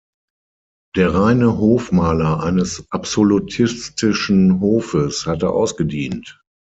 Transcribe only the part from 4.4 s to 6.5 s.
Hofes hatte ausgedient.